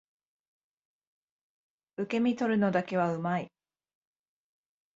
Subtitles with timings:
[1.97, 3.49] 受け身取るのだけは上手い